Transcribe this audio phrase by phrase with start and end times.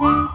[0.00, 0.30] 啊，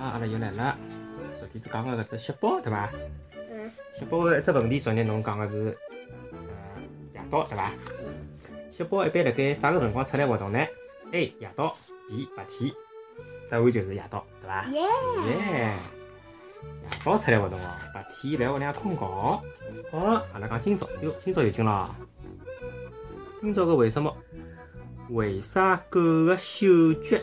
[0.00, 0.76] 阿拉又来了。
[1.34, 2.90] 昨天子讲个搿只小宝对伐？
[3.90, 5.76] 嗯，小宝个一只问题，昨日侬讲个是
[6.32, 6.38] 呃
[7.14, 7.72] 夜到对伐？
[8.70, 10.58] 小宝一般辣盖啥个辰光出来活动呢
[11.12, 11.76] ？A 夜到
[12.08, 12.72] ，B 白天。
[13.50, 14.64] 答案就是夜到，对伐？
[14.66, 14.80] 耶！
[15.26, 15.74] 耶！
[16.84, 19.00] 夜到出来活动哦，白天来屋里向困觉。
[19.90, 21.94] 好，阿拉讲今朝，哟，今朝有劲了。
[23.40, 24.16] 今朝个为什么？
[25.08, 27.18] 为啥狗个嗅觉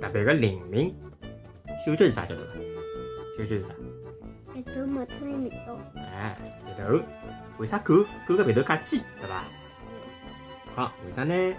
[0.00, 0.92] 特别个灵敏？
[1.86, 2.52] 嗅觉是啥晓得伐？
[3.38, 3.74] 嗅觉是啥？
[4.52, 5.78] 鼻头冒出来味道。
[5.96, 7.00] 哎，鼻头。
[7.58, 9.44] 为啥狗狗个鼻头介尖，对伐？
[10.74, 11.56] 好，为啥呢？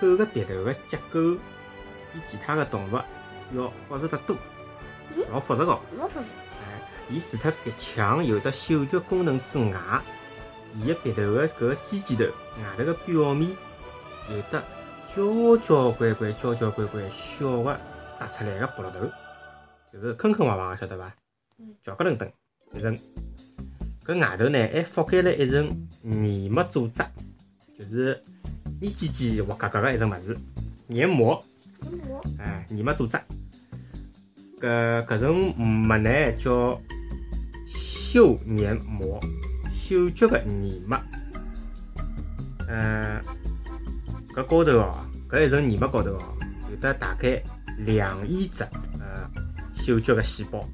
[0.00, 1.36] 狗个鼻头个结构
[2.12, 3.00] 比其他个动物
[3.52, 4.36] 要复杂得多，
[5.30, 5.78] 老复杂个。
[5.98, 6.26] 老复杂。
[6.60, 9.80] 哎，伊除脱鼻腔有得嗅觉功能之外，
[10.74, 13.56] 伊个鼻头个搿个尖尖头外头个表面
[14.28, 14.62] 有的
[15.06, 17.80] 交交关关、交交关关小个
[18.18, 19.10] 凸出来个白头，
[19.92, 21.12] 就是坑坑洼洼个，晓得伐？
[21.82, 22.30] 翘个楞登
[22.74, 22.98] 一层。
[24.04, 27.04] 搿外头呢还覆盖了一层黏膜组织，
[27.72, 28.20] 就是
[28.80, 30.36] 黏唧唧、滑嘎嘎个一层物事，
[30.86, 31.42] 黏膜。
[32.08, 33.16] 我哎，黏膜组织。
[34.60, 36.80] 搿搿层膜呢叫
[37.66, 39.20] 嗅黏膜，
[39.70, 40.98] 嗅觉个黏膜。
[42.68, 43.20] 嗯，
[44.34, 46.36] 搿高头哦，搿一层黏膜高头哦，
[46.70, 47.42] 有得大概
[47.78, 48.64] 两亿只
[48.98, 49.28] 呃
[49.74, 50.68] 嗅觉个细胞，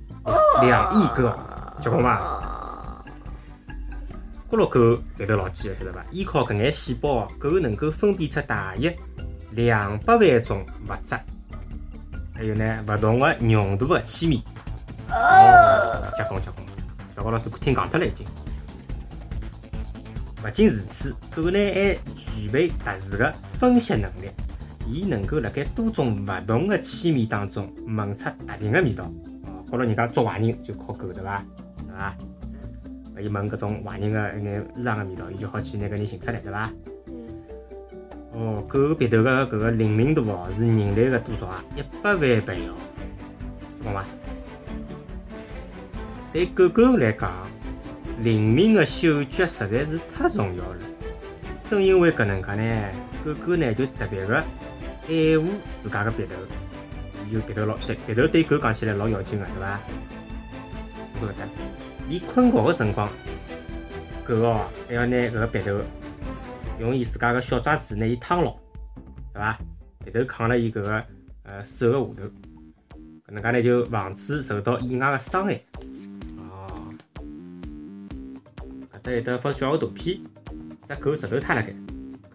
[0.62, 1.38] 两亿个，
[1.80, 3.04] 结棍伐？
[4.50, 6.04] 咕噜狗鼻头老几个，晓得伐？
[6.10, 8.96] 依靠搿眼细胞，狗能够分辨出大约
[9.50, 11.14] 两百万种物质。
[12.34, 14.42] 还有呢，勿同个浓度个气味。
[15.10, 16.66] 哦，结棍结棍，
[17.14, 18.26] 小高老师听戆脱了已经。
[20.44, 24.30] 勿仅如此，狗呢还具备特殊个分析能力，
[24.86, 29.10] 伊能够辣盖多种勿同个气味当中闻出特定个味道。
[29.68, 31.44] 哦，觉着人家捉坏人就靠狗对伐？
[31.86, 32.16] 对伐？
[33.20, 36.70] 伊闻搿种坏人个一眼衣裳个味道，伊就好去拿搿人寻出来，对伐？
[38.32, 41.64] 哦，狗鼻头个搿个灵敏度哦，是人类个多少啊？
[41.76, 42.74] 一百万倍哦，
[43.78, 44.04] 结棍伐？
[46.32, 47.32] 对狗狗来讲，
[48.20, 50.78] 灵敏个嗅觉实在是太重要了。
[51.68, 52.90] 正因为搿能介呢，
[53.24, 56.34] 狗狗呢就特别个爱护自家个鼻头，
[57.28, 59.80] 伊就鼻头老对鼻头对狗讲起来老要紧的，对伐？
[61.20, 61.48] 侬晓得，
[62.08, 63.08] 伊困觉的辰光，
[64.24, 65.78] 狗哦还要拿搿个鼻头。
[66.80, 68.52] 用伊自家个小爪子拿伊烫牢，
[69.34, 69.58] 对伐？
[70.04, 71.04] 鼻头扛辣伊搿个
[71.42, 72.28] 呃手个下头，
[73.26, 75.60] 搿能介呢就防止受到意外的伤害。
[76.38, 76.94] 哦，
[78.92, 80.18] 搿搭有得发小个图片，
[80.88, 81.74] 只狗舌头塌辣盖，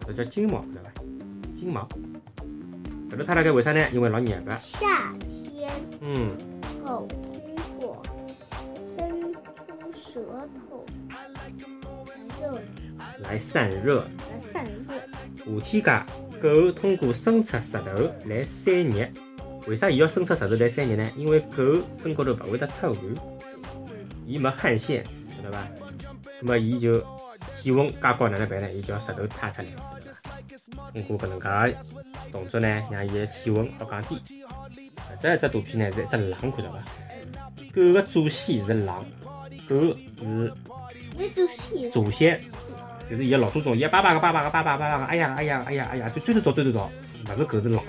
[0.02, 0.90] 搿只叫金毛，对伐？
[1.54, 1.88] 金毛，
[3.14, 3.86] 舌头塌辣盖为啥呢？
[3.92, 4.52] 因为老热个。
[4.56, 5.70] 夏天，
[6.00, 6.28] 嗯，
[6.84, 8.02] 狗通过
[8.88, 10.20] 伸出舌
[10.68, 10.84] 头
[12.40, 12.60] 热
[13.20, 14.04] 来散热。
[14.32, 14.72] 来散热。
[15.46, 16.02] 夏天介，
[16.42, 19.08] 狗通过伸出舌头来散热。
[19.68, 21.08] 为啥伊要伸出舌头来散热呢？
[21.14, 21.62] 因为狗
[21.96, 23.14] 身高头勿会得出汗，
[24.26, 25.04] 伊没汗腺，
[25.36, 25.64] 晓得伐？
[26.40, 27.00] 那么伊就
[27.54, 28.70] 体温介高哪能办呢？
[28.72, 29.68] 伊就要舌头塌出来，
[30.92, 31.74] 通过搿能介个
[32.30, 34.20] 动作呢，让伊个体温好降低。
[35.20, 36.82] 这一只图片呢是一只狼，看到伐？
[37.72, 39.04] 狗个祖先是狼，
[39.68, 40.52] 狗是
[41.34, 42.40] 祖先祖先。
[43.08, 46.90] 就是伊个老祖宗，伊个爸爸个爸爸个爸爸爸爸个，哎呀哎呀哎呀哎呀，就追得早追得早，
[47.28, 47.84] 勿是狗是狼，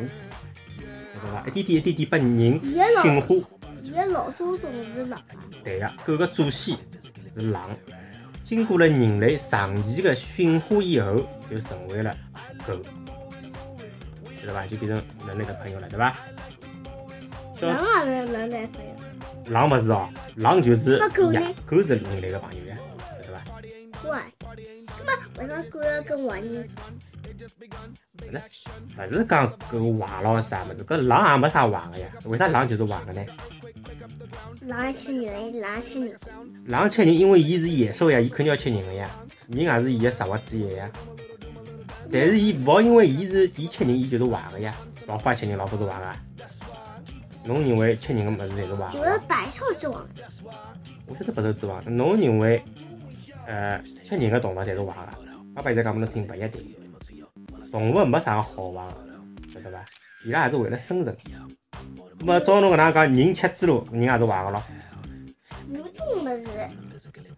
[1.16, 1.48] 晓得伐？
[1.48, 2.62] 一点点一点点拨人
[3.02, 3.36] 驯化。
[3.82, 5.22] 伊个老祖宗是狼。
[5.64, 6.78] 对个，狗个祖先
[7.34, 7.70] 是狼，
[8.46, 12.16] 经过了人类长期的驯化以后，就成为了
[12.68, 12.80] 狗，
[14.40, 14.68] 晓得吧？
[14.68, 16.16] 就变成人类的朋友了，对吧？
[17.60, 18.92] 狼也是人类朋友。
[19.48, 22.78] 狼不是哦，狼就是狗呢，狗是人类的朋友呀，
[23.20, 23.44] 晓得吧？
[24.04, 24.20] 喂。
[25.04, 26.70] 那么为啥狗要跟坏人说？
[28.98, 32.08] 勿是讲狗坏咯啥物事，搿狼也没啥坏个呀。
[32.24, 33.26] 为啥狼就是坏个呢？
[34.62, 36.16] 狼吃人，狼吃人。
[36.66, 39.10] 狼吃人，因为伊是野兽呀，伊肯定要吃人个呀。
[39.48, 40.90] 人也是伊个食物之一呀。
[42.12, 44.74] 但是伊勿好因为伊是伊吃人，伊就是坏个呀。
[45.06, 46.12] 老虎也吃人，老虎是坏个。
[47.44, 50.08] 侬认为吃人个物事侪是坏就是百兽之王。
[51.06, 52.64] 我晓得百兽之王，侬认为
[53.46, 55.26] 呃吃人个动物侪是坏个？
[55.54, 56.76] 爸爸现在讲拨侬听，勿一定。
[57.72, 58.88] 动物没啥个好坏，
[59.54, 59.84] 晓得伐？
[60.26, 61.16] 伊拉也是为了生存。
[62.20, 64.64] 那么照侬搿能讲，人吃猪肉，人也是坏个咯。
[65.72, 66.46] 有种物事，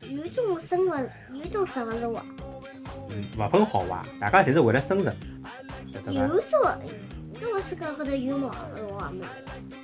[0.10, 0.92] 有种生物，
[1.34, 2.22] 有种生物是坏。
[3.10, 5.16] 嗯，勿分好坏，大家侪是为了生存，
[5.92, 6.12] 晓得伐？
[6.12, 6.50] 有种，
[7.40, 8.54] 这个世界高头有毛个
[9.00, 9.28] 坏物事。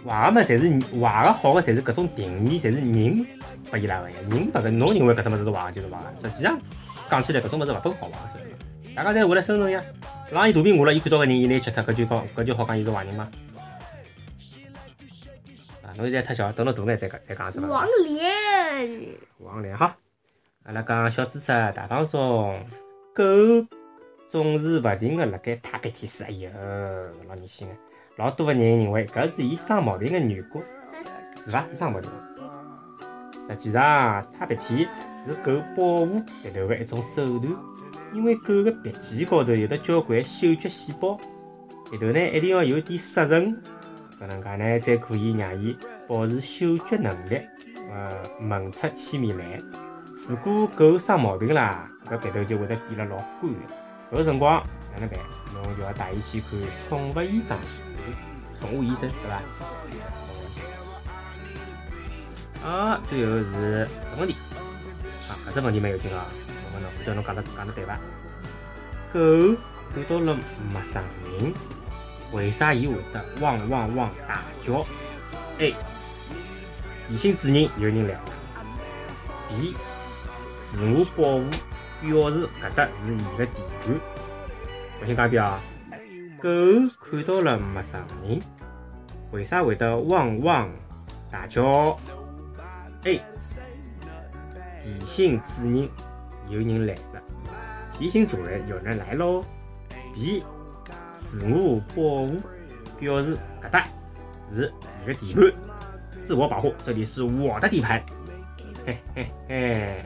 [0.08, 3.26] 坏个么，侪是坏个，好个，侪是搿种定义，侪是人
[3.70, 4.18] 拨伊拉个呀。
[4.30, 6.58] 人拨搿侬认为搿只物事是坏个就是坏个，实际上
[7.10, 8.50] 讲起来搿种物事勿分好坏，晓得伐？
[8.96, 9.84] 大家侪为了生存呀。
[10.32, 13.30] 让伊肚皮饿了，伊看到个人，伊拿伊吃脱，搿就好，搿就好讲伊是坏人吗？
[15.84, 17.68] 啊，侬现在太小，等侬大眼再讲再讲只伐？
[17.68, 19.96] 王莲，王莲好，
[20.64, 22.64] 阿拉讲小猪猪大放松，
[23.14, 23.24] 狗
[24.28, 26.50] 总是勿停个辣盖淌鼻涕水，哎哟，
[27.28, 27.74] 老恶心个。
[28.16, 30.64] 老多个人认为搿是伊生毛病个缘故，
[31.46, 31.66] 是伐？
[31.72, 32.10] 是生毛病。
[33.48, 34.88] 实际上，淌鼻涕
[35.28, 37.54] 是狗保护鼻头个一种手段，
[38.14, 41.20] 因为狗个鼻尖高头有得交关嗅觉细胞，
[41.90, 43.56] 鼻头呢一定要有点湿润，
[44.22, 45.76] 搿能介呢才可以让伊
[46.08, 47.42] 保持嗅觉能力，
[47.92, 48.12] 呃，
[48.48, 49.60] 闻出气味来。
[50.30, 54.64] 如果狗生毛病啦，搿鼻头就会得变了老干的，搿辰光
[54.94, 55.20] 哪能办？
[55.54, 56.52] 侬就要带伊去看
[56.88, 57.58] 宠物医生，
[58.60, 59.42] 宠物医生对伐？
[62.68, 64.36] 啊，最后是搿问题，
[65.30, 66.26] 啊，搿只问题蛮有劲啊！
[66.74, 67.98] 问问侬，不叫侬讲得讲得对伐？
[69.14, 69.56] 狗
[69.94, 70.36] 看到了
[70.72, 71.04] 陌生
[71.40, 71.54] 人，
[72.32, 74.86] 为啥伊会得汪汪汪大叫
[75.60, 75.76] ？A.
[77.08, 78.20] 提醒主人有人来了。
[79.50, 79.76] B.
[80.56, 81.46] 自我保护，
[82.02, 84.00] 表示搿搭是伊个地盘。
[85.00, 85.60] 我先讲一遍啊！
[86.42, 86.50] 狗
[87.00, 88.40] 看到了陌生人，
[89.32, 90.70] 为啥会得汪汪
[91.32, 92.00] 大叫
[93.04, 93.22] ？A.
[94.82, 95.88] 提醒主人
[96.50, 97.22] 有人来了，
[97.94, 99.44] 提醒主人有人来喽。
[100.14, 100.44] B.
[101.12, 102.42] 自我保护，
[103.00, 103.84] 表示搿搭
[104.52, 104.72] 是
[105.04, 105.52] 伊的地盘，
[106.22, 108.04] 自我保护，这里是我的地盘。
[108.86, 110.06] 嘿嘿嘿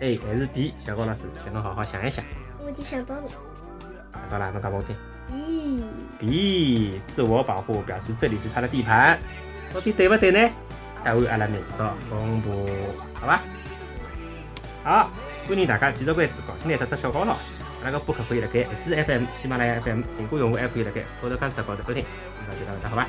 [0.00, 0.74] ，A 还是 B？
[0.78, 2.24] 小高老师，请侬好好想一想。
[2.64, 3.22] 我就想到了。
[4.12, 4.96] 想到了，侬讲拨我听。
[5.32, 5.82] 咦
[6.18, 9.18] ，B 自我保护表示这里是他的地盘，
[9.74, 10.50] 到底对不对呢？
[11.04, 12.68] 答案阿拉明朝公布，
[13.14, 13.42] 好吧？
[14.84, 15.10] 好，
[15.48, 17.64] 欢迎大家继续关注搞清来这只小高老师。
[17.82, 22.04] 阿拉个播客可以辣盖荔枝 FM、喜马拉雅 FM、苹果用户还可以辣盖 Podcast 高头收听。
[22.46, 23.08] 那就到这，好吧？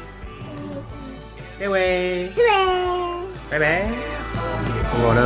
[1.59, 2.53] 各位，对呗。
[3.49, 3.85] 拜拜，
[4.93, 5.19] 我喽。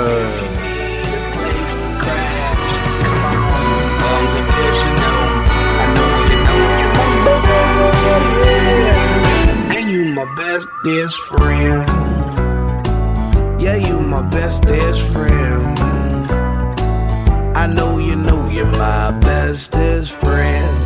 [9.75, 11.87] And you my bestest friend.
[13.61, 15.79] Yeah, you my bestest friend.
[17.55, 20.82] I know you know you're my bestest friend.